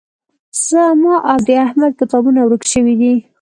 زما 0.67 1.15
او 1.29 1.37
د 1.47 1.49
احمد 1.65 1.91
کتابونه 2.01 2.39
ورک 2.43 2.63
شوي 2.73 2.95
دي 3.01 3.13